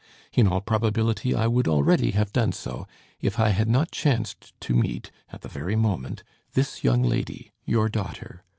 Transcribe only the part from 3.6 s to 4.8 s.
not chanced to